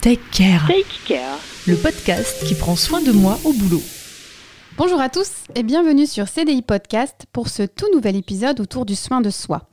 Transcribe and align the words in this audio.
Take 0.00 0.20
Care, 0.30 0.64
Take 0.68 0.84
Care. 1.06 1.38
le 1.66 1.76
podcast 1.76 2.44
qui 2.46 2.54
prend 2.54 2.76
soin 2.76 3.02
de 3.02 3.10
moi 3.10 3.38
au 3.44 3.52
boulot. 3.52 3.82
Bonjour 4.76 5.00
à 5.00 5.08
tous 5.08 5.30
et 5.56 5.62
bienvenue 5.64 6.06
sur 6.06 6.28
CDI 6.28 6.62
Podcast 6.62 7.26
pour 7.32 7.48
ce 7.48 7.64
tout 7.64 7.86
nouvel 7.92 8.14
épisode 8.14 8.60
autour 8.60 8.86
du 8.86 8.94
soin 8.94 9.20
de 9.20 9.30
soi. 9.30 9.68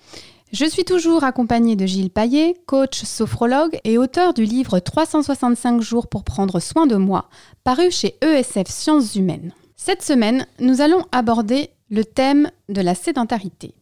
Je 0.52 0.66
suis 0.66 0.84
toujours 0.84 1.24
accompagnée 1.24 1.76
de 1.76 1.86
Gilles 1.86 2.10
Paillet, 2.10 2.56
coach 2.66 3.04
sophrologue 3.04 3.80
et 3.84 3.98
auteur 3.98 4.34
du 4.34 4.46
livre 4.46 4.80
365 4.80 5.82
jours 5.82 6.08
pour 6.08 6.24
prendre 6.24 6.60
soin 6.60 6.88
de 6.88 6.96
moi, 6.96 7.30
paru 7.64 7.92
chez 7.92 8.16
ESF 8.22 8.68
Sciences 8.68 9.16
Humaines. 9.16 9.54
Cette 9.76 10.02
semaine, 10.02 10.48
nous 10.60 10.82
allons 10.82 11.06
aborder 11.12 11.70
le 11.92 12.04
thème 12.04 12.50
de 12.70 12.82
la 12.82 12.96
sédentarité. 12.96 13.76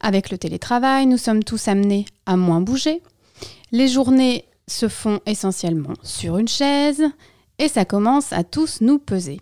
Avec 0.00 0.30
le 0.30 0.36
télétravail, 0.38 1.06
nous 1.06 1.18
sommes 1.18 1.44
tous 1.44 1.68
amenés 1.68 2.04
à 2.26 2.36
moins 2.36 2.60
bouger. 2.60 3.00
Les 3.72 3.88
journées 3.88 4.44
se 4.68 4.88
font 4.88 5.20
essentiellement 5.26 5.94
sur 6.02 6.38
une 6.38 6.48
chaise 6.48 7.02
et 7.58 7.68
ça 7.68 7.84
commence 7.84 8.32
à 8.32 8.44
tous 8.44 8.80
nous 8.80 8.98
peser. 8.98 9.40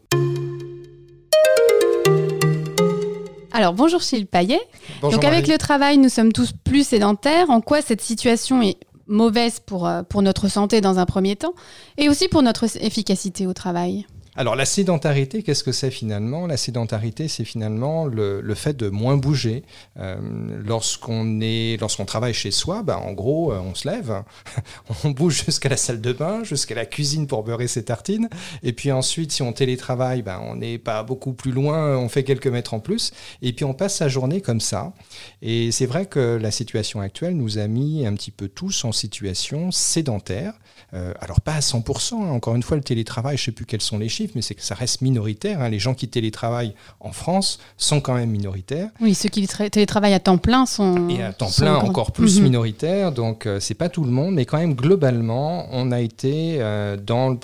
Alors 3.52 3.73
bonjour 3.73 4.01
Gilles 4.01 4.27
Paillet. 4.27 4.61
Bonjour 5.01 5.19
Donc 5.19 5.25
avec 5.25 5.47
Marie. 5.47 5.52
le 5.52 5.59
travail, 5.59 5.99
nous 5.99 6.09
sommes 6.09 6.33
tous 6.33 6.52
plus 6.52 6.87
sédentaires. 6.87 7.51
En 7.51 7.61
quoi 7.61 7.80
cette 7.80 8.02
situation 8.02 8.61
est 8.62 8.77
mauvaise 9.07 9.61
pour, 9.61 9.87
euh, 9.87 10.02
pour 10.02 10.23
notre 10.23 10.49
santé 10.49 10.80
dans 10.80 10.99
un 10.99 11.07
premier 11.07 11.37
temps 11.37 11.55
et 11.97 12.09
aussi 12.09 12.29
pour 12.29 12.43
notre 12.43 12.65
efficacité 12.83 13.47
au 13.47 13.55
travail? 13.55 14.07
Alors 14.39 14.55
la 14.55 14.67
sédentarité, 14.67 15.43
qu'est-ce 15.43 15.65
que 15.65 15.73
c'est 15.73 15.91
finalement? 15.91 16.47
La 16.47 16.59
sédentarité, 16.59 17.27
c'est 17.27 17.45
finalement 17.45 18.05
le, 18.05 18.55
fait 18.55 18.77
de 18.77 18.91
moins 18.91 19.17
bouger. 19.17 19.65
Euh, 19.99 20.17
lorsqu'on 20.63 21.41
est, 21.41 21.81
lorsqu'on 21.81 22.05
travaille 22.05 22.35
chez 22.35 22.51
soi, 22.51 22.83
ben, 22.83 22.97
en 22.97 23.13
gros, 23.13 23.53
euh, 23.53 23.61
on 23.61 23.75
se 23.75 23.89
lève, 23.89 24.23
on 25.05 25.11
bouge 25.11 25.45
jusqu'à 25.47 25.71
la 25.71 25.79
salle 25.79 26.03
de 26.03 26.13
bain, 26.13 26.45
jusqu'à 26.45 26.75
la 26.75 26.85
cuisine 26.85 27.27
pour 27.27 27.45
beurrer 27.45 27.67
ses 27.67 27.85
tartines, 27.85 28.29
et 28.63 28.75
puis 28.75 28.93
ensuite, 28.93 29.33
si 29.33 29.41
on 29.41 29.55
télétravaille, 29.55 30.21
ben, 30.21 30.38
on 30.43 30.57
n'est 30.57 30.79
pas 30.79 31.03
beaucoup 31.03 31.32
plus 31.32 31.53
loin, 31.53 31.97
on 31.97 32.10
fait 32.10 32.25
quelques 32.25 32.47
mètres 32.47 32.75
en 32.75 32.80
plus, 32.80 33.13
et 33.41 33.55
puis 33.55 33.65
on 33.65 33.73
passe 33.73 33.97
sa 33.97 34.09
journée 34.09 34.43
comme 34.43 34.60
ça. 34.60 34.93
Et 35.41 35.73
c'est 35.73 35.87
vrai 35.87 36.05
que 36.05 36.38
la 36.41 36.51
situation 36.51 37.01
actuelle 37.01 37.37
nous 37.37 37.57
a 37.57 37.66
mis 37.69 38.07
un 38.07 38.13
petit 38.15 38.30
peu 38.30 38.49
tous 38.49 38.85
en 38.85 38.93
situation 38.93 39.71
sédentaire. 39.71 40.53
Euh, 40.95 41.13
alors 41.21 41.41
pas 41.41 41.55
à 41.55 41.60
100%, 41.60 42.15
hein. 42.15 42.29
encore 42.30 42.55
une 42.55 42.63
fois 42.63 42.77
le 42.77 42.82
télétravail, 42.82 43.37
je 43.37 43.43
ne 43.43 43.45
sais 43.47 43.53
plus 43.53 43.66
quels 43.66 43.80
sont 43.80 43.99
les 43.99 44.09
chiffres, 44.09 44.26
mais 44.35 44.43
c'est 44.43 44.55
que 44.55 44.63
ça 44.63 44.74
reste 44.74 45.01
minoritaire. 45.02 45.60
hein. 45.63 45.69
Les 45.69 45.79
gens 45.79 45.95
qui 45.95 46.09
télétravaillent 46.09 46.74
en 47.01 47.13
France 47.13 47.59
sont 47.77 48.01
quand 48.01 48.15
même 48.15 48.30
minoritaires. 48.30 48.88
Oui, 49.01 49.15
ceux 49.15 49.29
qui 49.29 49.45
tra- 49.45 49.69
télétravaillent 49.71 50.15
à 50.15 50.21
temps 50.21 50.38
plein 50.38 50.66
sont... 50.66 51.09
Et 51.09 51.23
à 51.23 51.32
temps 51.32 51.51
plein 51.57 51.77
encore- 51.77 51.88
encore 51.91 52.13
plus 52.13 52.38
Mhm. 52.38 52.45
minoritaire, 52.45 53.13
donc 53.13 53.47
euh, 53.47 53.60
c'est 53.60 53.74
pas 53.74 53.88
tout 53.88 54.04
le 54.04 54.10
monde, 54.10 54.35
mais 54.35 54.45
quand 54.45 54.59
même 54.59 54.74
globalement, 54.74 55.66
on 55.73 55.93
a 55.93 56.01
été 56.01 56.57
euh, 56.60 56.97
dans 56.97 57.30
le 57.30 57.37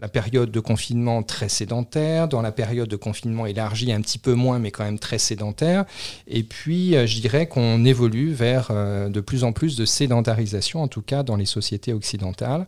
la 0.00 0.08
période 0.08 0.50
de 0.50 0.60
confinement 0.60 1.22
très 1.22 1.48
sédentaire, 1.50 2.26
dans 2.28 2.40
la 2.40 2.52
période 2.52 2.88
de 2.88 2.96
confinement 2.96 3.44
élargi 3.46 3.92
un 3.92 4.00
petit 4.00 4.18
peu 4.18 4.32
moins, 4.34 4.58
mais 4.58 4.70
quand 4.70 4.84
même 4.84 4.98
très 4.98 5.18
sédentaire. 5.18 5.84
Et 6.26 6.42
puis, 6.42 6.96
euh, 6.96 7.06
je 7.06 7.20
dirais 7.20 7.46
qu'on 7.48 7.84
évolue 7.84 8.32
vers 8.32 8.68
euh, 8.70 9.08
de 9.08 9.20
plus 9.20 9.44
en 9.44 9.52
plus 9.52 9.76
de 9.76 9.84
sédentarisation, 9.84 10.82
en 10.82 10.88
tout 10.88 11.02
cas 11.02 11.22
dans 11.22 11.36
les 11.36 11.44
sociétés 11.46 11.92
occidentales. 11.92 12.66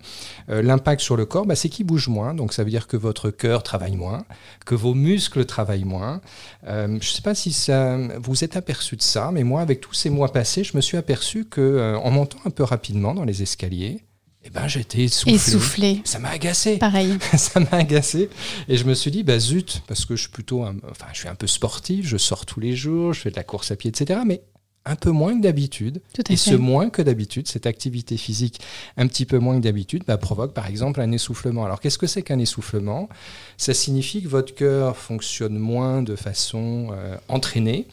L'impact 0.48 1.00
sur 1.00 1.16
le 1.16 1.24
corps, 1.24 1.46
bah, 1.46 1.54
c'est 1.54 1.68
qu'il 1.68 1.86
bouge 1.86 2.08
moins, 2.08 2.34
donc 2.34 2.52
ça 2.52 2.64
veut 2.64 2.70
dire 2.70 2.86
que 2.86 2.96
votre 2.96 3.30
cœur 3.30 3.61
travaille 3.62 3.96
moins, 3.96 4.24
que 4.66 4.74
vos 4.74 4.94
muscles 4.94 5.44
travaillent 5.46 5.84
moins. 5.84 6.20
Euh, 6.66 6.86
je 6.88 6.92
ne 6.94 7.00
sais 7.00 7.22
pas 7.22 7.34
si 7.34 7.52
ça, 7.52 7.96
vous 8.20 8.44
êtes 8.44 8.56
aperçu 8.56 8.96
de 8.96 9.02
ça, 9.02 9.30
mais 9.32 9.44
moi, 9.44 9.60
avec 9.62 9.80
tous 9.80 9.94
ces 9.94 10.10
mois 10.10 10.32
passés, 10.32 10.64
je 10.64 10.76
me 10.76 10.80
suis 10.82 10.96
aperçu 10.96 11.44
que 11.46 11.60
euh, 11.60 11.96
en 11.98 12.10
montant 12.10 12.38
un 12.44 12.50
peu 12.50 12.62
rapidement 12.64 13.14
dans 13.14 13.24
les 13.24 13.42
escaliers, 13.42 14.00
eh 14.44 14.50
ben, 14.50 14.66
j'étais 14.66 15.02
essoufflé. 15.04 15.34
Essoufflés. 15.34 16.00
Ça 16.04 16.18
m'a 16.18 16.30
agacé. 16.30 16.76
Pareil. 16.78 17.16
ça 17.36 17.60
m'a 17.60 17.76
agacé. 17.78 18.28
Et 18.68 18.76
je 18.76 18.84
me 18.84 18.94
suis 18.94 19.12
dit, 19.12 19.22
bah 19.22 19.38
zut, 19.38 19.82
parce 19.86 20.04
que 20.04 20.16
je 20.16 20.22
suis 20.22 20.30
plutôt, 20.32 20.64
un- 20.64 20.74
enfin, 20.90 21.06
je 21.12 21.18
suis 21.20 21.28
un 21.28 21.36
peu 21.36 21.46
sportif, 21.46 22.06
je 22.06 22.16
sors 22.16 22.44
tous 22.44 22.58
les 22.58 22.74
jours, 22.74 23.12
je 23.12 23.20
fais 23.20 23.30
de 23.30 23.36
la 23.36 23.44
course 23.44 23.70
à 23.70 23.76
pied, 23.76 23.88
etc. 23.90 24.20
Mais 24.26 24.42
un 24.84 24.96
peu 24.96 25.10
moins 25.10 25.36
que 25.36 25.42
d'habitude. 25.42 26.00
Et 26.28 26.36
ce 26.36 26.54
moins 26.54 26.90
que 26.90 27.02
d'habitude, 27.02 27.46
cette 27.46 27.66
activité 27.66 28.16
physique 28.16 28.60
un 28.96 29.06
petit 29.06 29.26
peu 29.26 29.38
moins 29.38 29.56
que 29.58 29.62
d'habitude, 29.62 30.02
bah, 30.06 30.18
provoque 30.18 30.54
par 30.54 30.66
exemple 30.66 31.00
un 31.00 31.12
essoufflement. 31.12 31.64
Alors 31.64 31.80
qu'est-ce 31.80 31.98
que 31.98 32.08
c'est 32.08 32.22
qu'un 32.22 32.38
essoufflement? 32.38 33.08
Ça 33.56 33.74
signifie 33.74 34.22
que 34.22 34.28
votre 34.28 34.54
cœur 34.54 34.96
fonctionne 34.96 35.56
moins 35.56 36.02
de 36.02 36.16
façon 36.16 36.88
euh, 36.92 37.16
entraînée 37.28 37.86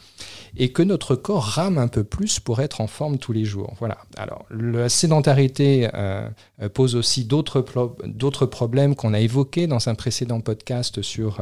et 0.58 0.72
que 0.72 0.82
notre 0.82 1.16
corps 1.16 1.44
rame 1.44 1.78
un 1.78 1.88
peu 1.88 2.04
plus 2.04 2.40
pour 2.40 2.60
être 2.60 2.82
en 2.82 2.88
forme 2.88 3.20
tous 3.20 3.34
les 3.34 3.46
jours. 3.46 3.76
Voilà. 3.80 4.00
Alors 4.18 4.46
la 4.50 4.90
sédentarité 4.90 5.90
euh, 5.94 6.28
pose 6.74 6.96
aussi 6.96 7.24
d'autres 7.24 7.62
pro- 7.62 7.96
d'autres 8.04 8.48
problèmes 8.48 8.96
qu'on 8.96 9.14
a 9.14 9.20
évoqués 9.20 9.68
dans 9.68 9.90
un 9.90 9.96
précédent 9.96 10.42
podcast 10.42 11.04
sur 11.04 11.40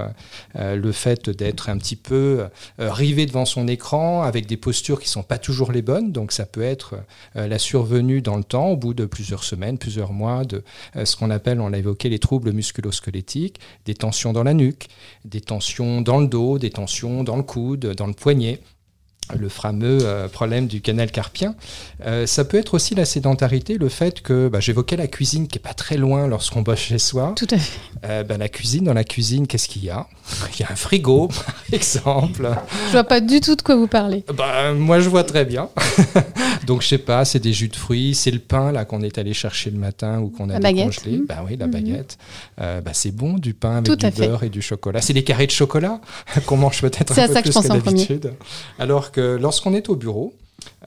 euh, 0.56 0.75
le 0.75 0.91
fait 0.91 1.30
d'être 1.30 1.69
un 1.69 1.78
petit 1.78 1.96
peu 1.96 2.47
rivé 2.78 3.25
devant 3.25 3.46
son 3.46 3.68
écran 3.69 4.24
avec 4.24 4.46
des 4.46 4.57
postures 4.57 5.00
qui 5.00 5.07
sont 5.07 5.24
pas 5.24 5.37
toujours 5.38 5.72
les 5.72 5.81
bonnes. 5.81 6.12
Donc 6.12 6.31
ça 6.31 6.46
peut 6.46 6.62
être 6.62 6.96
euh, 7.36 7.48
la 7.48 7.59
survenue 7.59 8.22
dans 8.22 8.38
le 8.38 8.44
temps, 8.44 8.70
au 8.70 8.78
bout 8.78 8.94
de 8.94 9.06
plusieurs 9.06 9.44
semaines, 9.44 9.78
plusieurs 9.78 10.14
mois, 10.14 10.44
de 10.46 10.64
euh, 10.96 11.06
ce 11.06 11.16
qu'on 11.16 11.30
appelle, 11.30 11.62
on 11.62 11.70
l'a 11.70 11.78
évoqué, 11.78 12.09
les 12.09 12.20
troubles 12.20 12.52
musculo-squelettiques, 12.52 13.59
des 13.86 13.94
tensions 13.94 14.34
dans 14.34 14.44
la 14.44 14.53
nuque, 14.53 14.88
des 15.25 15.42
tensions 15.42 16.02
dans 16.02 16.20
le 16.20 16.28
dos, 16.28 16.59
des 16.59 16.70
tensions 16.70 17.24
dans 17.24 17.38
le 17.38 17.44
coude, 17.44 17.94
dans 17.96 18.08
le 18.08 18.14
poignet 18.14 18.59
le 19.38 19.50
fameux 19.50 19.98
euh, 20.04 20.28
problème 20.28 20.68
du 20.68 20.82
canal 20.82 21.12
carpien. 21.12 21.56
Euh, 22.06 22.26
ça 22.26 22.46
peut 22.46 22.58
être 22.58 22.74
aussi 22.76 22.96
la 22.96 23.06
sédentarité, 23.06 23.78
le 23.78 23.90
fait 23.90 24.22
que 24.22 24.48
bah, 24.48 24.60
j'évoquais 24.60 24.96
la 24.96 25.08
cuisine 25.08 25.48
qui 25.48 25.58
est 25.58 25.62
pas 25.62 25.74
très 25.74 25.98
loin 25.98 26.28
lorsqu'on 26.28 26.62
bosse 26.62 26.80
chez 26.80 27.00
soi. 27.00 27.34
Tout 27.36 27.48
à 27.52 27.58
fait. 27.58 27.80
Euh, 28.06 28.24
bah, 28.24 28.38
la 28.38 28.48
cuisine, 28.50 28.86
dans 28.86 28.94
la 28.94 29.04
cuisine, 29.04 29.48
qu'est-ce 29.48 29.68
qu'il 29.68 29.84
y 29.84 29.90
a? 29.90 30.08
Il 30.54 30.60
y 30.62 30.64
a 30.64 30.72
un 30.72 30.76
frigo, 30.76 31.28
par 31.46 31.56
exemple. 31.72 32.50
Je 32.88 32.92
vois 32.92 33.04
pas 33.04 33.20
du 33.22 33.40
tout 33.42 33.56
de 33.56 33.62
quoi 33.62 33.76
vous 33.76 33.88
parlez. 33.88 34.24
Bah, 34.36 34.74
moi, 34.74 35.00
je 35.00 35.10
vois 35.10 35.24
très 35.24 35.46
bien. 35.46 35.70
Donc, 36.66 36.82
je 36.82 36.88
sais 36.88 36.98
pas, 36.98 37.26
c'est 37.26 37.40
des 37.40 37.54
jus 37.54 37.68
de 37.70 37.76
fruits, 37.76 38.14
c'est 38.16 38.32
le 38.32 38.40
pain 38.40 38.72
là 38.72 38.86
qu'on 38.86 39.02
est 39.02 39.18
allé 39.18 39.34
chercher 39.34 39.72
le 39.72 39.78
matin 39.80 40.20
ou 40.20 40.30
qu'on 40.30 40.50
a 40.50 40.54
La 40.54 40.60
baguette. 40.60 40.90
décongelé. 40.90 41.22
Bah 41.28 41.44
oui, 41.48 41.56
la 41.58 41.66
Mhm. 41.68 41.72
baguette. 41.72 42.18
Bah, 42.58 42.82
c'est 42.94 43.12
bon, 43.12 43.34
du 43.34 43.54
pain 43.54 43.74
avec 43.78 43.86
Tout 43.86 43.96
du 43.96 44.10
fait. 44.12 44.28
beurre 44.28 44.44
et 44.44 44.50
du 44.50 44.62
chocolat. 44.62 45.02
C'est 45.02 45.14
des 45.14 45.24
carrés 45.24 45.48
de 45.48 45.52
chocolat 45.52 46.00
qu'on 46.46 46.58
mange 46.58 46.82
peut-être 46.82 47.18
un 47.18 47.24
à 47.24 47.28
peu 47.28 47.34
ça 47.34 47.42
que 47.42 47.44
plus 47.50 47.54
je 47.54 47.60
pense 47.60 47.70
en 47.70 47.80
premier. 47.80 48.06
d'habitude. 48.06 48.34
Alors 48.80 49.12
que 49.12 49.17
lorsqu'on 49.18 49.74
est 49.74 49.90
au 49.90 49.96
bureau, 49.96 50.34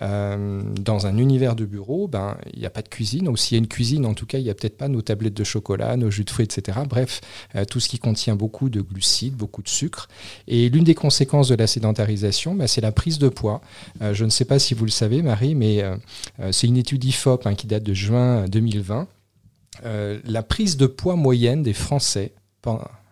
euh, 0.03 0.63
dans 0.81 1.07
un 1.07 1.17
univers 1.19 1.55
de 1.55 1.65
bureau, 1.65 2.09
ben 2.09 2.37
il 2.53 2.61
n'y 2.61 2.67
a 2.67 2.71
pas 2.71 2.83
de 2.83 2.89
cuisine. 2.89 3.29
Ou 3.29 3.37
s'il 3.37 3.57
y 3.57 3.59
a 3.59 3.63
une 3.63 3.69
cuisine, 3.69 4.05
en 4.07 4.15
tout 4.15 4.27
cas, 4.27 4.39
il 4.39 4.45
n'y 4.45 4.51
a 4.51 4.55
peut-être 4.55 4.77
pas 4.77 4.89
nos 4.89 5.03
tablettes 5.03 5.35
de 5.35 5.45
chocolat, 5.45 5.97
nos 5.97 6.11
jus 6.11 6.25
de 6.25 6.31
fruits, 6.31 6.45
etc. 6.45 6.81
Bref, 6.89 7.21
euh, 7.55 7.65
tout 7.65 7.81
ce 7.81 7.89
qui 7.89 7.99
contient 7.99 8.37
beaucoup 8.37 8.69
de 8.69 8.81
glucides, 8.81 9.35
beaucoup 9.35 9.63
de 9.63 9.69
sucre. 9.69 10.09
Et 10.49 10.69
l'une 10.69 10.85
des 10.85 10.95
conséquences 10.95 11.49
de 11.49 11.55
la 11.55 11.67
sédentarisation, 11.67 12.55
ben, 12.55 12.67
c'est 12.67 12.81
la 12.81 12.93
prise 12.93 13.19
de 13.19 13.29
poids. 13.29 13.61
Euh, 14.03 14.15
je 14.15 14.25
ne 14.25 14.31
sais 14.31 14.45
pas 14.45 14.59
si 14.59 14.75
vous 14.75 14.85
le 14.85 14.91
savez, 14.91 15.23
Marie, 15.23 15.55
mais 15.55 15.83
c'est 16.51 16.67
une 16.67 16.77
étude 16.77 17.05
IFOP 17.05 17.47
hein, 17.47 17.55
qui 17.55 17.67
date 17.67 17.83
de 17.83 17.95
juin 17.95 18.47
2020. 18.49 19.07
Euh, 19.85 20.21
la 20.25 20.43
prise 20.43 20.77
de 20.77 20.87
poids 20.87 21.17
moyenne 21.17 21.63
des 21.63 21.73
Français 21.73 22.33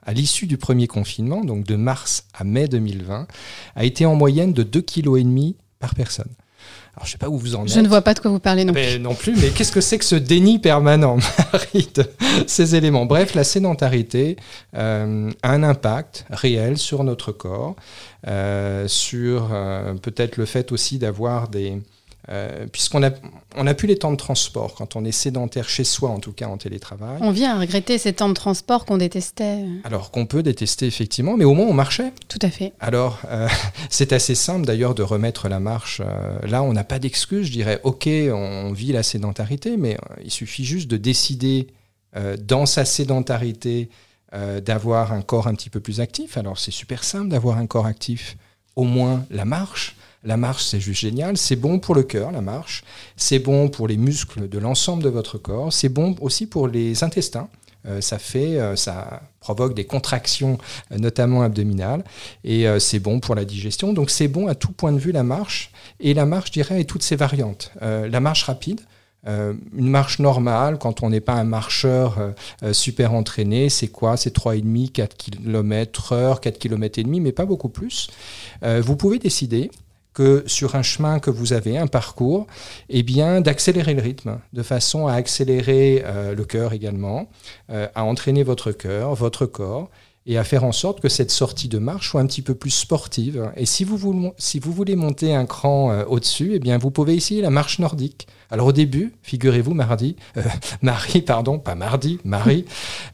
à 0.09 0.15
l'issue 0.15 0.47
du 0.47 0.57
premier 0.57 0.87
confinement, 0.87 1.45
donc 1.45 1.67
de 1.67 1.77
mars 1.77 2.25
à 2.33 2.43
mai 2.43 2.67
2020, 2.67 3.27
a 3.77 3.85
été 3.85 4.07
en 4.07 4.15
moyenne 4.15 4.55
de 4.55 4.65
2,5 4.65 5.03
kg 5.03 5.55
par 5.81 5.95
personne. 5.95 6.31
Alors, 6.97 7.05
je 7.05 7.11
ne 7.11 7.13
sais 7.13 7.19
pas 7.19 7.29
où 7.29 7.37
vous 7.37 7.57
en 7.57 7.65
êtes. 7.67 7.75
Je 7.75 7.81
ne 7.81 7.89
vois 7.89 8.01
pas 8.01 8.15
de 8.15 8.21
quoi 8.21 8.31
vous 8.31 8.39
parlez 8.39 8.65
non 8.65 8.73
plus. 8.73 8.81
Mais 8.81 8.99
non 8.99 9.15
plus, 9.15 9.37
mais 9.37 9.51
qu'est-ce 9.51 9.71
que 9.71 9.83
c'est 9.83 9.99
que 9.99 10.07
ce 10.07 10.15
déni 10.15 10.61
permanent, 10.61 11.19
Marie, 11.53 11.91
de 11.95 12.07
ces 12.47 12.75
éléments? 12.75 13.05
Bref, 13.05 13.35
la 13.35 13.45
sédentarité 13.45 14.37
euh, 14.75 15.31
a 15.43 15.51
un 15.53 15.63
impact 15.63 16.25
réel 16.31 16.79
sur 16.79 17.05
notre 17.05 17.31
corps, 17.31 17.77
euh, 18.27 18.89
sur 18.89 19.51
euh, 19.53 19.93
peut-être 19.93 20.39
le 20.39 20.47
fait 20.47 20.73
aussi 20.73 20.99
d'avoir 20.99 21.49
des... 21.49 21.83
euh, 22.31 22.67
Puisqu'on 22.67 23.03
a, 23.03 23.11
on 23.57 23.67
a 23.67 23.75
plus 23.75 23.89
les 23.89 23.97
temps 23.97 24.11
de 24.13 24.17
transport 24.17 24.75
quand 24.75 24.97
on 24.97 25.05
est 25.05 25.13
sédentaire 25.13 25.69
chez 25.69 25.85
soi, 25.85 26.11
en 26.11 26.19
tout 26.21 26.33
cas 26.33 26.47
en 26.47 26.59
télétravail. 26.59 27.19
On 27.21 27.31
vient 27.31 27.57
à 27.57 27.61
regretter 27.61 27.97
ces 27.99 28.13
temps 28.13 28.29
de 28.29 28.35
transport 28.35 28.85
qu'on 28.85 28.99
détestait. 28.99 29.65
Alors 29.85 30.11
qu'on 30.11 30.27
peut 30.27 30.43
détester 30.43 30.87
effectivement, 30.87 31.37
mais 31.37 31.45
au 31.45 31.55
moins 31.55 31.67
on 31.67 31.73
marchait. 31.73 32.13
Tout 32.29 32.39
à 32.43 32.51
fait. 32.51 32.73
Alors, 32.81 33.21
euh, 33.31 33.49
c'est 33.91 34.13
assez 34.13 34.35
simple 34.35 34.67
d'ailleurs 34.67 34.95
de 34.95 35.03
remettre 35.03 35.49
la 35.49 35.61
marche. 35.61 36.03
euh, 36.05 36.39
là, 36.47 36.63
on 36.63 36.73
n'a 36.73 36.85
pas 36.85 36.99
d'excuse. 36.99 37.47
Je 37.47 37.53
dirais, 37.53 37.81
OK, 37.85 38.07
on 38.07 38.73
vit 38.73 38.93
la 38.93 39.03
sédentarité, 39.03 39.77
mais 39.77 39.97
il 40.23 40.31
suffit 40.31 40.65
juste 40.65 40.89
de 40.89 40.97
décider 40.97 41.69
dans 42.41 42.67
sa 42.67 42.85
sédentarité 42.85 43.91
d'avoir 44.33 45.13
un 45.13 45.23
corps 45.23 45.47
un 45.47 45.55
petit 45.55 45.71
peu 45.71 45.81
plus 45.81 46.01
actif. 46.01 46.37
Alors, 46.37 46.59
c'est 46.59 46.71
super 46.71 47.05
simple 47.05 47.29
d'avoir 47.29 47.59
un 47.59 47.67
corps 47.67 47.87
actif. 47.87 48.37
Au 48.77 48.85
moins 48.85 49.25
la 49.31 49.45
marche. 49.45 49.97
La 50.25 50.37
marche, 50.37 50.65
c'est 50.65 50.81
juste 50.81 51.01
génial. 51.01 51.37
C'est 51.37 51.57
bon 51.57 51.79
pour 51.79 51.95
le 51.95 52.03
cœur, 52.03 52.33
la 52.33 52.41
marche. 52.41 52.85
C'est 53.17 53.39
bon 53.39 53.69
pour 53.69 53.89
les 53.89 53.97
muscles 53.97 54.49
de 54.49 54.59
l'ensemble 54.59 55.03
de 55.03 55.09
votre 55.09 55.39
corps. 55.39 55.73
C'est 55.73 55.89
bon 55.89 56.17
aussi 56.21 56.47
pour 56.47 56.69
les 56.69 57.05
intestins. 57.05 57.49
Euh, 57.87 58.01
ça 58.01 58.19
fait, 58.19 58.59
euh, 58.59 58.77
ça 58.77 59.23
provoque 59.41 59.75
des 59.75 59.85
contractions, 59.85 60.59
euh, 60.93 60.99
notamment 60.99 61.43
abdominales, 61.43 62.05
et 62.45 62.67
c'est 62.81 62.99
bon 62.99 63.21
pour 63.21 63.35
la 63.35 63.45
digestion. 63.45 63.93
Donc 63.93 64.11
c'est 64.11 64.29
bon 64.29 64.49
à 64.49 64.55
tout 64.55 64.73
point 64.73 64.93
de 64.93 64.99
vue 64.99 65.13
la 65.13 65.23
marche, 65.23 65.71
et 66.01 66.15
la 66.15 66.27
marche, 66.27 66.49
je 66.49 66.53
dirais, 66.53 66.81
est 66.81 66.85
toutes 66.85 67.03
ses 67.03 67.17
variantes. 67.17 67.73
La 67.81 68.21
marche 68.21 68.45
rapide, 68.45 68.81
une 69.27 69.91
marche 69.91 70.19
normale, 70.19 70.79
quand 70.79 71.03
on 71.03 71.11
n'est 71.11 71.21
pas 71.21 71.35
un 71.35 71.45
marcheur 71.45 72.35
super 72.73 73.15
entraîné, 73.15 73.69
c'est 73.69 73.89
quoi? 73.89 74.17
C'est 74.17 74.35
3,5, 74.35 74.93
4 74.93 75.17
km 75.17 76.13
heure, 76.13 76.41
4 76.41 76.59
km 76.59 76.99
et 76.99 77.03
demi, 77.05 77.21
mais 77.21 77.33
pas 77.33 77.47
beaucoup 77.47 77.69
plus. 77.69 78.09
vous 78.63 78.97
pouvez 78.97 79.19
décider 79.19 79.71
que 80.19 80.43
sur 80.47 80.75
un 80.75 80.83
chemin 80.83 81.21
que 81.21 81.31
vous 81.31 81.53
avez, 81.53 81.79
un 81.79 81.87
parcours, 81.87 82.49
eh 82.89 83.05
bien 83.05 83.41
d'accélérer 83.41 83.95
le 83.95 84.03
rythme, 84.03 84.41
de 84.53 84.65
façon 84.65 85.07
à 85.07 85.13
accélérer 85.13 86.03
euh, 86.05 86.35
le 86.35 86.45
cœur 86.45 86.73
également, 86.73 87.29
euh, 87.71 87.87
à 87.95 88.03
entraîner 88.03 88.43
votre 88.43 88.73
cœur, 88.73 89.15
votre 89.15 89.47
corps, 89.47 89.89
et 90.27 90.37
à 90.37 90.43
faire 90.43 90.65
en 90.65 90.73
sorte 90.73 91.01
que 91.01 91.09
cette 91.09 91.31
sortie 91.31 91.69
de 91.69 91.79
marche 91.79 92.11
soit 92.11 92.21
un 92.21 92.27
petit 92.27 92.43
peu 92.43 92.57
plus 92.57 92.73
sportive. 92.73 93.53
Et 93.57 93.65
si 93.65 93.85
vous 93.85 93.97
voulez, 93.97 94.33
si 94.39 94.59
vous 94.59 94.73
voulez 94.73 94.97
monter 94.97 95.33
un 95.37 95.47
cran 95.47 95.93
euh, 95.93 96.05
au-dessus, 96.09 96.51
eh 96.55 96.59
bien 96.59 96.79
vous 96.79 96.91
pouvez 96.91 97.15
essayer 97.15 97.41
la 97.41 97.51
marche 97.51 97.79
nordique. 97.79 98.27
Alors 98.51 98.67
au 98.67 98.73
début, 98.73 99.15
figurez-vous, 99.23 99.73
mardi, 99.73 100.17
Marie, 100.83 101.23
pardon, 101.23 101.61
pas 101.61 101.77
mardi, 101.77 102.19
Marie, 102.25 102.65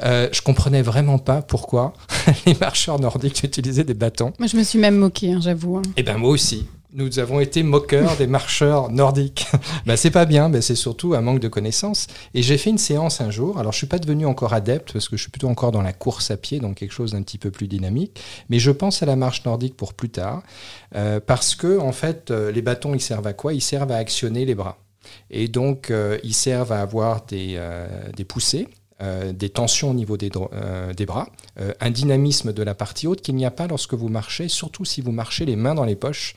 je 0.00 0.40
comprenais 0.40 0.80
vraiment 0.80 1.18
pas 1.18 1.42
pourquoi 1.42 1.92
les 2.46 2.54
marcheurs 2.54 2.98
nordiques 2.98 3.42
utilisaient 3.42 3.84
des 3.84 3.92
bâtons. 3.92 4.32
Moi, 4.38 4.48
je 4.48 4.56
me 4.56 4.62
suis 4.62 4.78
même 4.78 4.96
moqué, 4.96 5.32
hein, 5.32 5.40
j'avoue. 5.42 5.76
Hein. 5.76 5.82
Eh 5.98 6.02
bien 6.02 6.16
moi 6.16 6.30
aussi 6.30 6.66
nous 6.94 7.18
avons 7.18 7.40
été 7.40 7.62
moqueurs 7.62 8.16
des 8.16 8.28
marcheurs 8.28 8.88
nordiques. 8.88 9.48
ben, 9.86 9.96
c'est 9.96 10.12
pas 10.12 10.24
bien, 10.24 10.48
ben, 10.48 10.62
c'est 10.62 10.76
surtout 10.76 11.14
un 11.14 11.20
manque 11.20 11.40
de 11.40 11.48
connaissances. 11.48 12.06
Et 12.34 12.42
j'ai 12.42 12.56
fait 12.56 12.70
une 12.70 12.78
séance 12.78 13.20
un 13.20 13.30
jour. 13.30 13.58
Alors, 13.58 13.72
je 13.72 13.78
suis 13.78 13.86
pas 13.88 13.98
devenu 13.98 14.26
encore 14.26 14.54
adepte 14.54 14.92
parce 14.92 15.08
que 15.08 15.16
je 15.16 15.22
suis 15.22 15.30
plutôt 15.30 15.48
encore 15.48 15.72
dans 15.72 15.82
la 15.82 15.92
course 15.92 16.30
à 16.30 16.36
pied, 16.36 16.60
donc 16.60 16.76
quelque 16.76 16.92
chose 16.92 17.12
d'un 17.12 17.22
petit 17.22 17.38
peu 17.38 17.50
plus 17.50 17.66
dynamique. 17.66 18.20
Mais 18.48 18.60
je 18.60 18.70
pense 18.70 19.02
à 19.02 19.06
la 19.06 19.16
marche 19.16 19.44
nordique 19.44 19.76
pour 19.76 19.94
plus 19.94 20.08
tard 20.08 20.42
euh, 20.94 21.18
parce 21.18 21.56
que, 21.56 21.78
en 21.78 21.92
fait, 21.92 22.30
euh, 22.30 22.52
les 22.52 22.62
bâtons, 22.62 22.94
ils 22.94 23.00
servent 23.00 23.26
à 23.26 23.32
quoi? 23.32 23.52
Ils 23.54 23.60
servent 23.60 23.90
à 23.90 23.96
actionner 23.96 24.44
les 24.44 24.54
bras. 24.54 24.78
Et 25.30 25.48
donc, 25.48 25.90
euh, 25.90 26.18
ils 26.22 26.34
servent 26.34 26.72
à 26.72 26.80
avoir 26.80 27.26
des, 27.26 27.60
des 28.16 28.24
poussées 28.24 28.68
euh, 29.04 29.32
des 29.32 29.50
tensions 29.50 29.90
au 29.90 29.94
niveau 29.94 30.16
des, 30.16 30.30
euh, 30.52 30.92
des 30.94 31.04
bras, 31.04 31.28
euh, 31.60 31.72
un 31.80 31.90
dynamisme 31.90 32.52
de 32.52 32.62
la 32.62 32.74
partie 32.74 33.06
haute 33.06 33.20
qu'il 33.20 33.34
n'y 33.36 33.44
a 33.44 33.50
pas 33.50 33.66
lorsque 33.66 33.94
vous 33.94 34.08
marchez, 34.08 34.48
surtout 34.48 34.84
si 34.84 35.00
vous 35.00 35.12
marchez 35.12 35.44
les 35.44 35.56
mains 35.56 35.74
dans 35.74 35.84
les 35.84 35.96
poches. 35.96 36.34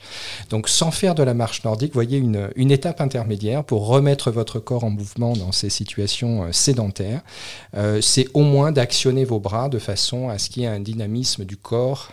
Donc 0.50 0.68
sans 0.68 0.90
faire 0.90 1.14
de 1.14 1.22
la 1.22 1.34
marche 1.34 1.64
nordique, 1.64 1.94
voyez 1.94 2.18
une, 2.18 2.50
une 2.56 2.70
étape 2.70 3.00
intermédiaire 3.00 3.64
pour 3.64 3.86
remettre 3.86 4.30
votre 4.30 4.58
corps 4.58 4.84
en 4.84 4.90
mouvement 4.90 5.32
dans 5.32 5.52
ces 5.52 5.70
situations 5.70 6.52
sédentaires. 6.52 7.22
C'est 8.00 8.28
au 8.34 8.42
moins 8.42 8.72
d'actionner 8.72 9.24
vos 9.24 9.40
bras 9.40 9.68
de 9.68 9.78
façon 9.78 10.28
à 10.28 10.38
ce 10.38 10.50
qu'il 10.50 10.62
y 10.62 10.66
ait 10.66 10.68
un 10.68 10.80
dynamisme 10.80 11.44
du 11.44 11.56
corps 11.56 12.12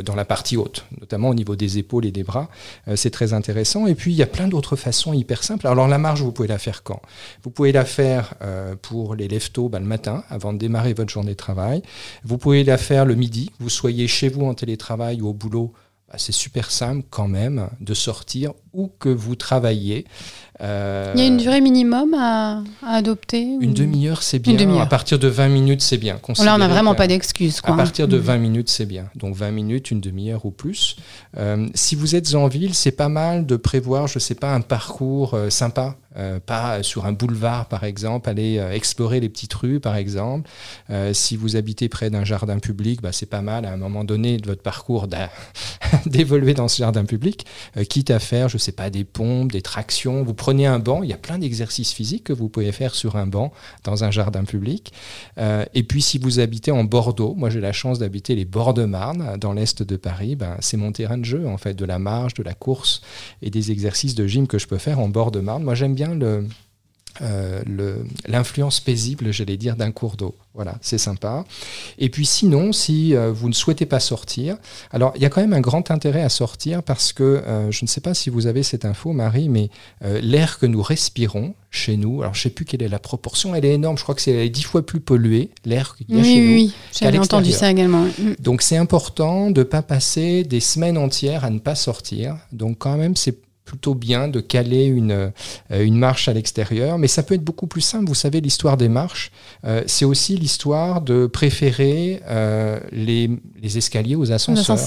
dans 0.00 0.14
la 0.14 0.24
partie 0.24 0.56
haute, 0.56 0.86
notamment 1.00 1.28
au 1.28 1.34
niveau 1.34 1.56
des 1.56 1.78
épaules 1.78 2.06
et 2.06 2.12
des 2.12 2.22
bras. 2.22 2.48
Euh, 2.88 2.96
c'est 2.96 3.10
très 3.10 3.32
intéressant. 3.32 3.86
Et 3.86 3.94
puis, 3.94 4.12
il 4.12 4.16
y 4.16 4.22
a 4.22 4.26
plein 4.26 4.48
d'autres 4.48 4.76
façons 4.76 5.12
hyper 5.12 5.42
simples. 5.42 5.66
Alors, 5.66 5.88
la 5.88 5.98
marche, 5.98 6.20
vous 6.20 6.32
pouvez 6.32 6.48
la 6.48 6.58
faire 6.58 6.82
quand? 6.82 7.00
Vous 7.42 7.50
pouvez 7.50 7.72
la 7.72 7.84
faire 7.84 8.34
euh, 8.42 8.74
pour 8.80 9.14
les 9.14 9.28
leftos 9.28 9.68
bah, 9.68 9.80
le 9.80 9.86
matin, 9.86 10.24
avant 10.28 10.52
de 10.52 10.58
démarrer 10.58 10.94
votre 10.94 11.12
journée 11.12 11.32
de 11.32 11.36
travail. 11.36 11.82
Vous 12.24 12.38
pouvez 12.38 12.64
la 12.64 12.78
faire 12.78 13.04
le 13.04 13.14
midi. 13.14 13.50
Vous 13.58 13.68
soyez 13.70 14.08
chez 14.08 14.28
vous 14.28 14.46
en 14.46 14.54
télétravail 14.54 15.20
ou 15.20 15.28
au 15.28 15.34
boulot. 15.34 15.72
Bah, 16.08 16.18
c'est 16.18 16.32
super 16.32 16.70
simple 16.70 17.06
quand 17.10 17.28
même 17.28 17.68
de 17.80 17.94
sortir 17.94 18.52
où 18.72 18.90
que 18.98 19.08
vous 19.08 19.34
travaillez. 19.34 20.06
Euh, 20.60 21.12
Il 21.14 21.20
y 21.20 21.24
a 21.24 21.26
une 21.26 21.38
durée 21.38 21.60
minimum 21.60 22.14
à, 22.14 22.62
adopter 22.86 23.42
Une 23.60 23.72
demi-heure, 23.72 24.22
c'est 24.22 24.38
bien. 24.38 24.80
à 24.80 24.86
partir 24.86 25.18
de 25.18 25.28
20 25.28 25.48
minutes, 25.48 25.82
c'est 25.82 25.96
bien. 25.96 26.20
Là, 26.44 26.54
on 26.54 26.58
n'a 26.58 26.68
vraiment 26.68 26.94
pas 26.94 27.06
d'excuses. 27.06 27.60
À 27.64 27.72
partir 27.72 28.06
de 28.06 28.16
20 28.16 28.36
mm. 28.36 28.40
minutes, 28.40 28.68
c'est 28.68 28.86
bien. 28.86 29.06
Donc 29.16 29.34
20 29.34 29.50
minutes, 29.50 29.90
une 29.90 30.00
demi-heure 30.00 30.44
ou 30.44 30.50
plus. 30.50 30.96
Euh, 31.38 31.68
si 31.74 31.94
vous 31.94 32.14
êtes 32.14 32.34
en 32.34 32.48
ville, 32.48 32.74
c'est 32.74 32.92
pas 32.92 33.08
mal 33.08 33.46
de 33.46 33.56
prévoir, 33.56 34.06
je 34.06 34.16
ne 34.16 34.20
sais 34.20 34.34
pas, 34.34 34.52
un 34.52 34.60
parcours 34.60 35.34
euh, 35.34 35.50
sympa. 35.50 35.96
pas 36.44 36.82
sur 36.82 37.06
un 37.06 37.12
boulevard, 37.12 37.68
par 37.68 37.84
exemple, 37.84 38.28
aller 38.28 38.62
explorer 38.74 39.18
les 39.18 39.30
petites 39.30 39.54
rues, 39.54 39.80
par 39.80 39.96
exemple. 39.96 40.48
si 41.14 41.36
vous 41.38 41.56
habitez 41.56 41.88
près 41.88 42.10
d'un 42.10 42.22
jardin 42.22 42.58
public, 42.58 43.00
bah, 43.00 43.12
c'est 43.12 43.30
pas 43.30 43.40
mal 43.40 43.64
à 43.64 43.72
un 43.72 43.78
moment 43.78 44.04
donné 44.04 44.36
de 44.36 44.46
votre 44.46 44.60
parcours 44.60 45.08
d'évoluer 46.06 46.52
dans 46.52 46.68
ce 46.68 46.76
jardin 46.76 47.06
public, 47.06 47.46
quitte 47.88 48.10
à 48.10 48.18
faire, 48.18 48.50
je 48.50 48.58
sais 48.58 48.72
pas, 48.72 48.90
des 48.90 49.04
pompes, 49.04 49.50
des 49.50 49.62
tractions. 49.62 50.22
Vous 50.22 50.34
prenez 50.34 50.51
un 50.60 50.78
banc, 50.78 51.02
il 51.02 51.10
y 51.10 51.12
a 51.12 51.18
plein 51.18 51.38
d'exercices 51.38 51.92
physiques 51.92 52.24
que 52.24 52.32
vous 52.32 52.48
pouvez 52.48 52.72
faire 52.72 52.94
sur 52.94 53.16
un 53.16 53.26
banc 53.26 53.52
dans 53.84 54.04
un 54.04 54.10
jardin 54.10 54.44
public. 54.44 54.92
Euh, 55.38 55.64
et 55.74 55.82
puis 55.82 56.02
si 56.02 56.18
vous 56.18 56.40
habitez 56.40 56.70
en 56.70 56.84
Bordeaux, 56.84 57.34
moi 57.34 57.50
j'ai 57.50 57.60
la 57.60 57.72
chance 57.72 57.98
d'habiter 57.98 58.34
les 58.34 58.44
bords 58.44 58.74
de 58.74 58.84
Marne, 58.84 59.36
dans 59.38 59.52
l'est 59.52 59.82
de 59.82 59.96
Paris, 59.96 60.36
ben, 60.36 60.56
c'est 60.60 60.76
mon 60.76 60.92
terrain 60.92 61.18
de 61.18 61.24
jeu 61.24 61.46
en 61.46 61.56
fait, 61.56 61.74
de 61.74 61.84
la 61.84 61.98
marche, 61.98 62.34
de 62.34 62.42
la 62.42 62.54
course 62.54 63.02
et 63.40 63.50
des 63.50 63.70
exercices 63.70 64.14
de 64.14 64.26
gym 64.26 64.46
que 64.46 64.58
je 64.58 64.66
peux 64.66 64.78
faire 64.78 64.98
en 65.00 65.08
bord 65.08 65.30
de 65.30 65.40
Marne. 65.40 65.62
Moi 65.62 65.74
j'aime 65.74 65.94
bien 65.94 66.14
le, 66.14 66.46
euh, 67.20 67.62
l'influence 68.26 68.80
paisible, 68.80 69.32
j'allais 69.32 69.56
dire, 69.56 69.76
d'un 69.76 69.90
cours 69.90 70.16
d'eau. 70.16 70.34
Voilà, 70.54 70.76
c'est 70.80 70.98
sympa. 70.98 71.44
Et 71.98 72.08
puis 72.08 72.26
sinon, 72.26 72.72
si 72.72 73.14
euh, 73.14 73.32
vous 73.32 73.48
ne 73.48 73.54
souhaitez 73.54 73.86
pas 73.86 74.00
sortir, 74.00 74.56
alors 74.90 75.12
il 75.16 75.22
y 75.22 75.24
a 75.24 75.30
quand 75.30 75.40
même 75.40 75.52
un 75.52 75.60
grand 75.60 75.90
intérêt 75.90 76.22
à 76.22 76.28
sortir 76.28 76.82
parce 76.82 77.12
que 77.12 77.22
euh, 77.22 77.70
je 77.70 77.84
ne 77.84 77.88
sais 77.88 78.00
pas 78.00 78.14
si 78.14 78.30
vous 78.30 78.46
avez 78.46 78.62
cette 78.62 78.84
info, 78.84 79.12
Marie, 79.12 79.48
mais 79.48 79.70
l'air 80.00 80.58
que 80.58 80.66
nous 80.66 80.82
respirons 80.82 81.54
chez 81.70 81.96
nous, 81.96 82.20
alors 82.20 82.34
je 82.34 82.40
ne 82.40 82.42
sais 82.44 82.50
plus 82.50 82.64
quelle 82.64 82.82
est 82.82 82.88
la 82.88 82.98
proportion, 82.98 83.54
elle 83.54 83.64
est 83.64 83.74
énorme, 83.74 83.96
je 83.96 84.02
crois 84.02 84.14
que 84.14 84.20
c'est 84.20 84.48
dix 84.50 84.62
fois 84.62 84.84
plus 84.84 85.00
pollué, 85.00 85.50
l'air 85.64 85.96
qu'il 85.96 86.14
y 86.14 86.20
a 86.20 86.22
chez 86.22 86.40
nous. 86.40 86.54
Oui, 86.54 86.74
j'avais 86.92 87.18
entendu 87.18 87.50
ça 87.50 87.70
également. 87.70 88.06
Donc 88.40 88.62
c'est 88.62 88.76
important 88.76 89.50
de 89.50 89.60
ne 89.60 89.64
pas 89.64 89.82
passer 89.82 90.44
des 90.44 90.60
semaines 90.60 90.98
entières 90.98 91.44
à 91.44 91.50
ne 91.50 91.58
pas 91.58 91.74
sortir. 91.74 92.36
Donc 92.52 92.78
quand 92.78 92.96
même, 92.96 93.16
c'est 93.16 93.38
plutôt 93.72 93.94
bien 93.94 94.28
de 94.28 94.40
caler 94.40 94.84
une, 94.84 95.12
euh, 95.12 95.30
une 95.70 95.96
marche 95.96 96.28
à 96.28 96.34
l'extérieur, 96.34 96.98
mais 96.98 97.08
ça 97.08 97.22
peut 97.22 97.34
être 97.34 97.42
beaucoup 97.42 97.66
plus 97.66 97.80
simple. 97.80 98.04
Vous 98.06 98.14
savez, 98.14 98.42
l'histoire 98.42 98.76
des 98.76 98.90
marches, 98.90 99.32
euh, 99.64 99.82
c'est 99.86 100.04
aussi 100.04 100.36
l'histoire 100.36 101.00
de 101.00 101.26
préférer 101.26 102.20
euh, 102.28 102.78
les, 102.90 103.30
les, 103.62 103.78
escaliers 103.78 104.14
aux 104.14 104.30
ascenseurs. 104.30 104.78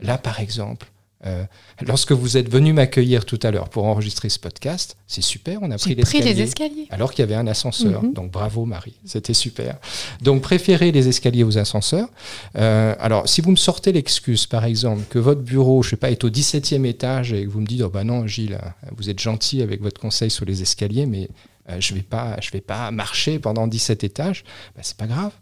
Là, 0.00 0.16
par 0.16 0.40
exemple, 0.40 0.91
euh, 1.24 1.44
lorsque 1.86 2.12
vous 2.12 2.36
êtes 2.36 2.50
venu 2.50 2.72
m'accueillir 2.72 3.24
tout 3.24 3.38
à 3.42 3.50
l'heure 3.50 3.68
pour 3.68 3.84
enregistrer 3.84 4.28
ce 4.28 4.38
podcast, 4.38 4.96
c'est 5.06 5.22
super, 5.22 5.58
on 5.62 5.70
a 5.70 5.78
pris, 5.78 5.94
les 5.94 6.40
escaliers. 6.40 6.86
Alors 6.90 7.12
qu'il 7.12 7.22
y 7.22 7.22
avait 7.22 7.34
un 7.34 7.46
ascenseur. 7.46 8.02
Mhm. 8.02 8.12
Donc 8.12 8.30
bravo 8.30 8.64
Marie, 8.64 8.94
c'était 9.04 9.34
super. 9.34 9.78
Donc 10.20 10.42
préférez 10.42 10.90
les 10.90 11.08
escaliers 11.08 11.44
aux 11.44 11.58
ascenseurs. 11.58 12.08
Euh, 12.56 12.94
alors 12.98 13.28
si 13.28 13.40
vous 13.40 13.52
me 13.52 13.56
sortez 13.56 13.92
l'excuse, 13.92 14.46
par 14.46 14.64
exemple, 14.64 15.02
que 15.08 15.18
votre 15.18 15.42
bureau, 15.42 15.82
je 15.82 15.90
sais 15.90 15.96
pas, 15.96 16.10
est 16.10 16.24
au 16.24 16.30
17e 16.30 16.84
étage 16.84 17.32
et 17.32 17.44
que 17.44 17.50
vous 17.50 17.60
me 17.60 17.66
dites, 17.66 17.82
oh 17.82 17.88
bah 17.88 18.04
non 18.04 18.26
Gilles, 18.26 18.58
vous 18.96 19.08
êtes 19.08 19.20
gentil 19.20 19.62
avec 19.62 19.80
votre 19.80 20.00
conseil 20.00 20.30
sur 20.30 20.44
les 20.44 20.62
escaliers, 20.62 21.06
mais 21.06 21.28
euh, 21.70 21.76
je 21.78 21.94
vais 21.94 22.02
pas, 22.02 22.36
je 22.40 22.50
vais 22.50 22.60
pas 22.60 22.90
marcher 22.90 23.38
pendant 23.38 23.66
17 23.66 24.02
étages, 24.04 24.44
bah, 24.74 24.82
c'est 24.82 24.96
pas 24.96 25.06
grave. 25.06 25.32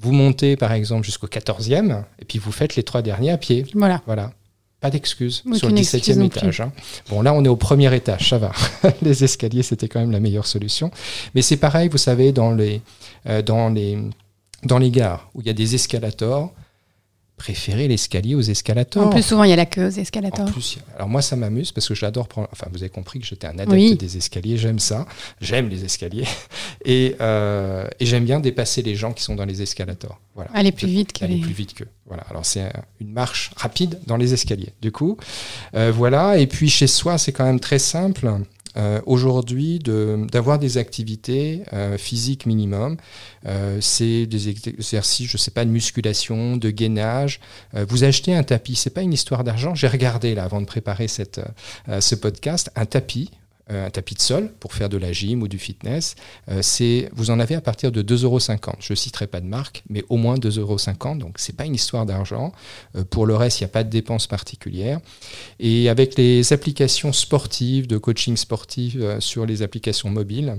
Vous 0.00 0.12
montez 0.12 0.56
par 0.56 0.72
exemple 0.72 1.04
jusqu'au 1.04 1.26
14e 1.26 2.04
et 2.20 2.24
puis 2.24 2.38
vous 2.38 2.52
faites 2.52 2.76
les 2.76 2.84
trois 2.84 3.02
derniers 3.02 3.32
à 3.32 3.38
pied. 3.38 3.66
Voilà. 3.74 4.00
Voilà. 4.06 4.32
Pas 4.80 4.90
d'excuse 4.90 5.42
sur 5.54 5.68
le 5.68 5.74
17e 5.74 6.24
étage. 6.24 6.60
Hein. 6.60 6.72
Bon, 7.10 7.20
là, 7.20 7.34
on 7.34 7.44
est 7.44 7.48
au 7.48 7.56
premier 7.56 7.92
étage, 7.94 8.28
ça 8.28 8.38
va. 8.38 8.52
les 9.02 9.24
escaliers, 9.24 9.64
c'était 9.64 9.88
quand 9.88 9.98
même 9.98 10.12
la 10.12 10.20
meilleure 10.20 10.46
solution. 10.46 10.92
Mais 11.34 11.42
c'est 11.42 11.56
pareil, 11.56 11.88
vous 11.88 11.98
savez, 11.98 12.30
dans 12.30 12.52
les, 12.52 12.80
euh, 13.26 13.42
dans, 13.42 13.70
les, 13.70 13.98
dans 14.62 14.78
les 14.78 14.90
gares 14.92 15.30
où 15.34 15.40
il 15.40 15.48
y 15.48 15.50
a 15.50 15.54
des 15.54 15.74
escalators, 15.74 16.52
préférer 17.38 17.88
l'escalier 17.88 18.34
aux 18.34 18.42
escalators. 18.42 19.06
En 19.06 19.10
plus, 19.10 19.22
souvent, 19.22 19.44
il 19.44 19.50
y 19.50 19.52
a 19.52 19.56
la 19.56 19.64
queue 19.64 19.86
aux 19.86 19.98
escalators. 19.98 20.46
En 20.46 20.50
plus, 20.50 20.78
alors 20.94 21.08
moi, 21.08 21.22
ça 21.22 21.36
m'amuse 21.36 21.72
parce 21.72 21.88
que 21.88 21.94
j'adore 21.94 22.28
prendre. 22.28 22.48
Enfin, 22.52 22.66
vous 22.70 22.82
avez 22.82 22.90
compris 22.90 23.18
que 23.20 23.26
j'étais 23.26 23.46
un 23.46 23.58
adepte 23.58 24.00
des 24.00 24.16
escaliers. 24.16 24.58
J'aime 24.58 24.78
ça. 24.78 25.06
J'aime 25.40 25.68
les 25.68 25.84
escaliers. 25.84 26.26
Et, 26.84 27.16
euh, 27.20 27.86
et 27.98 28.06
j'aime 28.06 28.24
bien 28.24 28.38
dépasser 28.38 28.82
les 28.82 28.94
gens 28.94 29.12
qui 29.12 29.22
sont 29.22 29.34
dans 29.34 29.44
les 29.44 29.62
escalators. 29.62 30.20
Voilà. 30.34 30.50
Aller 30.54 30.70
plus 30.70 30.86
vite 30.86 31.12
qu'eux. 31.12 31.24
Aller 31.24 31.40
plus 31.40 31.52
vite 31.52 31.74
qu'eux. 31.74 31.88
Voilà. 32.06 32.22
Alors, 32.30 32.46
c'est 32.46 32.70
une 33.00 33.12
marche 33.12 33.50
rapide 33.56 33.98
dans 34.06 34.16
les 34.16 34.32
escaliers. 34.32 34.72
Du 34.80 34.92
coup, 34.92 35.16
euh, 35.74 35.92
voilà. 35.94 36.38
Et 36.38 36.46
puis, 36.46 36.68
chez 36.70 36.86
soi, 36.86 37.18
c'est 37.18 37.32
quand 37.32 37.44
même 37.44 37.60
très 37.60 37.80
simple. 37.80 38.30
Euh, 38.78 39.00
aujourd'hui 39.06 39.80
d'avoir 39.80 40.58
des 40.58 40.78
activités 40.78 41.62
euh, 41.72 41.98
physiques 41.98 42.46
minimum. 42.46 42.96
Euh, 43.46 43.78
c'est 43.80 44.26
des 44.26 44.48
exercices, 44.48 45.26
je 45.26 45.34
ne 45.34 45.38
sais 45.38 45.50
pas, 45.50 45.64
de 45.64 45.70
musculation, 45.70 46.56
de 46.56 46.70
gainage. 46.70 47.40
vous 47.72 48.04
achetez 48.04 48.34
un 48.34 48.42
tapis, 48.42 48.76
c'est 48.76 48.90
pas 48.90 49.02
une 49.02 49.12
histoire 49.12 49.42
d'argent. 49.42 49.74
J'ai 49.74 49.88
regardé 49.88 50.34
là 50.34 50.44
avant 50.44 50.60
de 50.60 50.66
préparer 50.66 51.08
cette, 51.08 51.40
ce 52.00 52.14
podcast, 52.14 52.70
un 52.76 52.86
tapis 52.86 53.30
un 53.68 53.90
tapis 53.90 54.14
de 54.14 54.20
sol 54.20 54.52
pour 54.60 54.72
faire 54.72 54.88
de 54.88 54.96
la 54.96 55.12
gym 55.12 55.42
ou 55.42 55.48
du 55.48 55.58
fitness, 55.58 56.14
euh, 56.50 56.62
vous 57.12 57.30
en 57.30 57.40
avez 57.40 57.54
à 57.54 57.60
partir 57.60 57.92
de 57.92 58.02
2,50 58.02 58.24
euros. 58.24 58.38
Je 58.80 58.92
ne 58.92 58.96
citerai 58.96 59.26
pas 59.26 59.40
de 59.40 59.46
marque, 59.46 59.82
mais 59.88 60.04
au 60.08 60.16
moins 60.16 60.36
2,50 60.36 60.58
euros. 60.60 61.14
Donc 61.16 61.38
c'est 61.38 61.56
pas 61.56 61.64
une 61.64 61.74
histoire 61.74 62.06
d'argent. 62.06 62.52
Euh, 62.96 63.04
pour 63.04 63.26
le 63.26 63.36
reste, 63.36 63.60
il 63.60 63.64
n'y 63.64 63.70
a 63.70 63.72
pas 63.72 63.84
de 63.84 63.90
dépenses 63.90 64.26
particulières. 64.26 65.00
Et 65.60 65.88
avec 65.88 66.16
les 66.16 66.52
applications 66.52 67.12
sportives, 67.12 67.86
de 67.86 67.98
coaching 67.98 68.36
sportif 68.36 68.96
sur 69.20 69.46
les 69.46 69.62
applications 69.62 70.10
mobiles, 70.10 70.58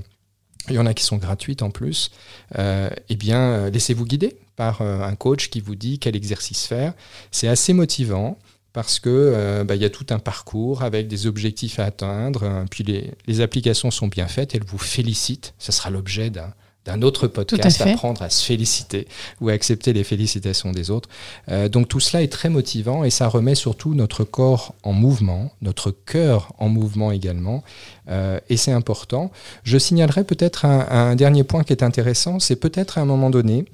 il 0.70 0.76
y 0.76 0.80
en 0.80 0.86
a 0.86 0.94
qui 0.94 1.04
sont 1.04 1.18
gratuites 1.18 1.62
en 1.62 1.72
plus, 1.72 2.12
eh 2.58 3.16
bien, 3.16 3.70
laissez-vous 3.70 4.06
guider 4.06 4.38
par 4.56 4.82
un 4.82 5.16
coach 5.16 5.50
qui 5.50 5.62
vous 5.62 5.76
dit 5.76 6.00
quel 6.00 6.16
exercice 6.16 6.66
faire. 6.66 6.94
C'est 7.32 7.48
assez 7.48 7.74
motivant. 7.74 8.38
Parce 8.74 9.00
que 9.00 9.10
euh, 9.10 9.64
bah, 9.64 9.76
y 9.76 9.86
a 9.86 9.90
tout 9.90 10.06
un 10.12 10.20
parcours 10.20 10.84
avec 10.84 11.08
des 11.08 11.28
objectifs 11.28 11.80
à 11.80 11.86
atteindre. 11.86 12.42
euh, 12.44 12.66
puis 12.70 12.84
les, 12.84 13.12
les 13.28 13.42
applications 13.42 13.92
sont 13.92 14.08
bien 14.08 14.28
faites, 14.28 14.56
elles 14.56 14.66
vous 14.66 14.78
félicitent. 14.78 15.54
Ce 15.60 15.72
sera 15.72 15.90
l'objet 15.90 16.30
d'un 16.30 16.54
d'un 16.86 17.02
autre 17.02 17.28
podcast, 17.28 17.84
fait. 17.84 17.92
apprendre 17.92 18.22
à 18.22 18.30
se 18.30 18.44
féliciter 18.44 19.06
ou 19.42 19.50
à 19.50 19.52
accepter 19.52 19.92
les 19.92 20.06
félicitations 20.06 20.72
des 20.72 20.90
autres. 20.90 21.10
Euh, 21.50 21.68
donc 21.68 21.90
tout 21.90 22.00
cela 22.00 22.24
est 22.24 22.32
très 22.32 22.50
motivant 22.50 23.04
et 23.04 23.10
ça 23.10 23.28
remet 23.28 23.54
surtout 23.54 23.94
notre 23.94 24.24
corps 24.24 24.74
en 24.84 24.94
mouvement, 24.94 25.52
notre 25.62 25.92
cœur 25.92 26.54
en 26.58 26.70
mouvement 26.70 27.12
également, 27.12 27.64
Euh, 28.10 28.40
et 28.50 28.58
c'est 28.58 28.72
important. 28.72 29.30
Je 29.64 29.78
signalerai 29.78 30.24
peut-être 30.24 30.66
un, 30.66 30.88
un 30.90 31.16
dernier 31.16 31.44
point 31.44 31.64
qui 31.64 31.74
est 31.74 31.84
intéressant, 31.84 32.40
c'est 32.40 32.56
peut-être 32.56 32.98
à 32.98 33.02
un 33.02 33.06
moment 33.06 33.30
donné 33.30 33.66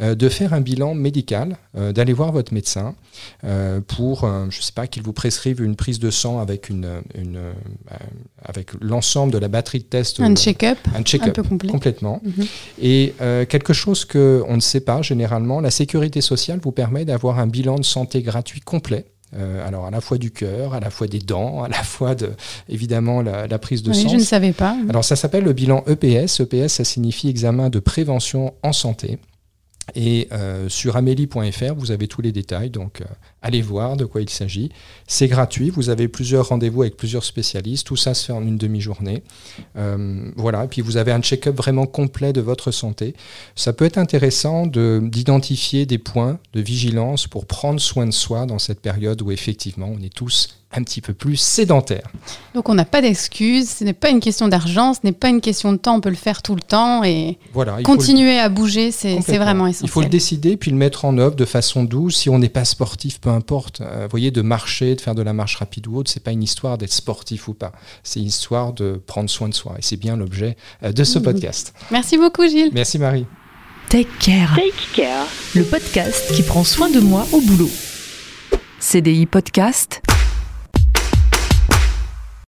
euh, 0.00 0.14
de 0.14 0.28
faire 0.28 0.52
un 0.52 0.60
bilan 0.60 0.94
médical, 0.94 1.56
euh, 1.76 1.92
d'aller 1.92 2.12
voir 2.12 2.32
votre 2.32 2.52
médecin 2.52 2.94
euh, 3.44 3.80
pour, 3.80 4.20
je 4.20 4.58
ne 4.58 4.62
sais 4.62 4.72
pas, 4.72 4.86
qu'il 4.86 5.02
vous 5.02 5.12
prescrive 5.12 5.62
une 5.62 5.76
prise 5.76 5.98
de 5.98 6.10
sang 6.10 6.38
avec, 6.38 6.68
une, 6.68 7.02
une, 7.14 7.38
avec 8.44 8.70
l'ensemble 8.80 9.32
de 9.32 9.38
la 9.38 9.48
batterie 9.48 9.78
de 9.78 9.84
tests. 9.84 10.20
Un 10.20 10.34
check-up 10.34 10.78
un 10.94 11.02
check-up 11.02 11.40
complètement. 11.70 12.20
Mhm. 12.24 12.46
Et 12.80 13.14
quelque 13.48 13.72
chose 13.72 14.04
qu'on 14.04 14.54
ne 14.54 14.60
sait 14.60 14.80
pas 14.80 15.02
généralement, 15.02 15.60
la 15.60 15.70
sécurité 15.70 16.20
sociale 16.20 16.60
vous 16.62 16.72
permet 16.72 17.04
d'avoir 17.04 17.38
un 17.38 17.46
bilan 17.46 17.76
de 17.76 17.84
santé 17.84 18.22
gratuit 18.22 18.60
complet. 18.60 19.06
Euh, 19.34 19.66
alors 19.66 19.86
à 19.86 19.90
la 19.90 20.00
fois 20.00 20.18
du 20.18 20.30
cœur, 20.30 20.74
à 20.74 20.80
la 20.80 20.90
fois 20.90 21.08
des 21.08 21.18
dents, 21.18 21.62
à 21.62 21.68
la 21.68 21.82
fois 21.82 22.14
de, 22.14 22.30
évidemment 22.68 23.22
la, 23.22 23.46
la 23.46 23.58
prise 23.58 23.82
de 23.82 23.90
Oui, 23.90 24.02
sang. 24.02 24.08
je 24.10 24.16
ne 24.16 24.20
savais 24.22 24.52
pas. 24.52 24.76
Alors 24.88 25.04
ça 25.04 25.16
s'appelle 25.16 25.44
le 25.44 25.52
bilan 25.52 25.84
EPS. 25.86 26.40
EPS, 26.40 26.74
ça 26.74 26.84
signifie 26.84 27.28
examen 27.28 27.68
de 27.68 27.80
prévention 27.80 28.54
en 28.62 28.72
santé. 28.72 29.18
Et 29.94 30.28
euh, 30.32 30.68
sur 30.68 30.96
amélie.fr, 30.96 31.74
vous 31.76 31.90
avez 31.92 32.08
tous 32.08 32.20
les 32.20 32.32
détails, 32.32 32.70
donc 32.70 33.00
euh, 33.00 33.04
allez 33.40 33.62
voir 33.62 33.96
de 33.96 34.04
quoi 34.04 34.20
il 34.20 34.28
s'agit. 34.28 34.70
C'est 35.06 35.28
gratuit, 35.28 35.70
vous 35.70 35.90
avez 35.90 36.08
plusieurs 36.08 36.48
rendez-vous 36.48 36.82
avec 36.82 36.96
plusieurs 36.96 37.24
spécialistes, 37.24 37.86
tout 37.86 37.96
ça 37.96 38.12
se 38.12 38.26
fait 38.26 38.32
en 38.32 38.42
une 38.42 38.58
demi-journée. 38.58 39.22
Euh, 39.76 40.30
voilà, 40.36 40.64
et 40.64 40.68
puis 40.68 40.82
vous 40.82 40.96
avez 40.96 41.12
un 41.12 41.20
check-up 41.20 41.56
vraiment 41.56 41.86
complet 41.86 42.32
de 42.32 42.40
votre 42.40 42.72
santé. 42.72 43.14
Ça 43.54 43.72
peut 43.72 43.84
être 43.84 43.98
intéressant 43.98 44.66
de- 44.66 45.00
d'identifier 45.02 45.86
des 45.86 45.98
points 45.98 46.40
de 46.52 46.60
vigilance 46.60 47.28
pour 47.28 47.46
prendre 47.46 47.80
soin 47.80 48.06
de 48.06 48.10
soi 48.10 48.44
dans 48.46 48.58
cette 48.58 48.80
période 48.80 49.22
où 49.22 49.30
effectivement 49.30 49.88
on 49.96 50.02
est 50.02 50.12
tous 50.12 50.48
un 50.76 50.82
petit 50.82 51.00
peu 51.00 51.12
plus 51.14 51.36
sédentaires. 51.36 52.08
Donc 52.54 52.68
on 52.68 52.74
n'a 52.74 52.84
pas 52.84 53.00
d'excuses, 53.00 53.68
ce 53.70 53.84
n'est 53.84 53.92
pas 53.92 54.10
une 54.10 54.20
question 54.20 54.48
d'argent, 54.48 54.94
ce 54.94 55.00
n'est 55.04 55.12
pas 55.12 55.28
une 55.28 55.40
question 55.40 55.72
de 55.72 55.78
temps, 55.78 55.96
on 55.96 56.00
peut 56.00 56.10
le 56.10 56.16
faire 56.16 56.42
tout 56.42 56.54
le 56.54 56.60
temps 56.60 57.02
et 57.04 57.38
Voilà, 57.54 57.78
le- 57.78 57.82
continuer 57.82 58.38
à 58.38 58.48
bouger, 58.48 58.90
c'est 58.90 59.18
vraiment 59.36 59.66
Il 59.66 59.74
faut 59.74 60.00
le 60.00 60.06
essentiel. 60.06 60.08
décider 60.10 60.56
puis 60.56 60.70
le 60.70 60.76
mettre 60.76 61.04
en 61.04 61.16
œuvre 61.18 61.34
de 61.36 61.44
façon 61.44 61.84
douce. 61.84 62.16
Si 62.16 62.30
on 62.30 62.38
n'est 62.38 62.48
pas 62.48 62.64
sportif, 62.64 63.20
peu 63.20 63.30
importe. 63.30 63.80
Euh, 63.80 64.02
vous 64.04 64.10
voyez, 64.10 64.30
de 64.30 64.42
marcher, 64.42 64.94
de 64.94 65.00
faire 65.00 65.14
de 65.14 65.22
la 65.22 65.32
marche 65.32 65.56
rapide 65.56 65.86
ou 65.86 65.96
autre, 65.96 66.10
c'est 66.10 66.22
pas 66.22 66.32
une 66.32 66.42
histoire 66.42 66.78
d'être 66.78 66.92
sportif 66.92 67.48
ou 67.48 67.54
pas. 67.54 67.72
C'est 68.02 68.20
une 68.20 68.26
histoire 68.26 68.72
de 68.72 69.00
prendre 69.06 69.28
soin 69.30 69.48
de 69.48 69.54
soi. 69.54 69.74
Et 69.78 69.82
c'est 69.82 69.96
bien 69.96 70.16
l'objet 70.16 70.56
euh, 70.82 70.92
de 70.92 71.04
ce 71.04 71.18
Mhm. 71.18 71.24
podcast. 71.24 71.74
Merci 71.90 72.18
beaucoup 72.18 72.46
Gilles. 72.46 72.70
Merci 72.72 72.98
Marie. 72.98 73.26
Take 73.88 74.08
Care, 74.20 74.54
Take 74.56 74.72
care. 75.02 75.26
le 75.54 75.62
podcast 75.62 76.32
qui 76.34 76.42
prend 76.42 76.64
soin 76.64 76.90
de 76.90 76.98
moi 77.00 77.24
au 77.32 77.40
boulot. 77.40 77.70
CDI 78.80 79.26
Podcast. 79.26 80.00